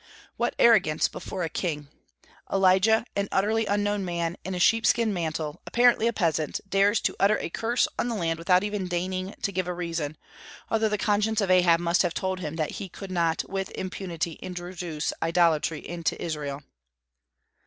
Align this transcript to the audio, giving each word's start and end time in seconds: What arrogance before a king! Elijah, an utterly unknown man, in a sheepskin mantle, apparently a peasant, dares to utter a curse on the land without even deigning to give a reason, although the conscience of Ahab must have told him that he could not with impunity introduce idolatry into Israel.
What 0.35 0.55
arrogance 0.57 1.07
before 1.07 1.43
a 1.43 1.47
king! 1.47 1.87
Elijah, 2.51 3.05
an 3.15 3.29
utterly 3.31 3.67
unknown 3.67 4.03
man, 4.03 4.35
in 4.43 4.55
a 4.55 4.59
sheepskin 4.59 5.13
mantle, 5.13 5.61
apparently 5.67 6.07
a 6.07 6.11
peasant, 6.11 6.59
dares 6.67 6.99
to 7.01 7.15
utter 7.19 7.37
a 7.37 7.51
curse 7.51 7.87
on 7.99 8.07
the 8.07 8.15
land 8.15 8.39
without 8.39 8.63
even 8.63 8.87
deigning 8.87 9.35
to 9.43 9.51
give 9.51 9.67
a 9.67 9.73
reason, 9.75 10.17
although 10.71 10.89
the 10.89 10.97
conscience 10.97 11.39
of 11.39 11.51
Ahab 11.51 11.79
must 11.79 12.01
have 12.01 12.15
told 12.15 12.39
him 12.39 12.55
that 12.55 12.71
he 12.71 12.89
could 12.89 13.11
not 13.11 13.43
with 13.47 13.69
impunity 13.75 14.39
introduce 14.41 15.13
idolatry 15.21 15.87
into 15.87 16.19
Israel. 16.19 16.63